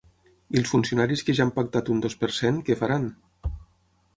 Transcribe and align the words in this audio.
I 0.55 0.61
els 0.61 0.69
funcionaris 0.75 1.21
que 1.27 1.35
ja 1.39 1.45
han 1.47 1.53
pactat 1.57 1.91
un 1.97 1.99
dos 2.07 2.17
per 2.25 2.31
cent, 2.39 2.59
què 2.71 2.79
faran? 2.81 3.07